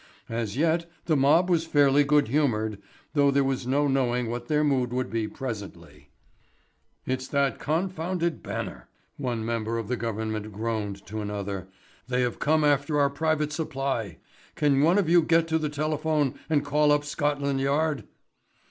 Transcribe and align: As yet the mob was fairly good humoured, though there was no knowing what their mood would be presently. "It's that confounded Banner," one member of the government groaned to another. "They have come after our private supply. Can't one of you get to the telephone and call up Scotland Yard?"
As 0.29 0.57
yet 0.57 0.89
the 1.05 1.15
mob 1.15 1.47
was 1.47 1.67
fairly 1.67 2.03
good 2.03 2.27
humoured, 2.27 2.81
though 3.13 3.29
there 3.29 3.43
was 3.43 3.67
no 3.67 3.87
knowing 3.87 4.31
what 4.31 4.47
their 4.47 4.63
mood 4.63 4.91
would 4.91 5.11
be 5.11 5.27
presently. 5.27 6.09
"It's 7.05 7.27
that 7.27 7.59
confounded 7.59 8.41
Banner," 8.41 8.89
one 9.17 9.45
member 9.45 9.77
of 9.77 9.89
the 9.89 9.95
government 9.95 10.51
groaned 10.51 11.05
to 11.05 11.21
another. 11.21 11.67
"They 12.07 12.21
have 12.21 12.39
come 12.39 12.63
after 12.63 12.99
our 12.99 13.11
private 13.11 13.53
supply. 13.53 14.17
Can't 14.55 14.83
one 14.83 14.97
of 14.97 15.07
you 15.07 15.21
get 15.21 15.47
to 15.49 15.59
the 15.59 15.69
telephone 15.69 16.33
and 16.49 16.65
call 16.65 16.91
up 16.91 17.05
Scotland 17.05 17.61
Yard?" 17.61 18.05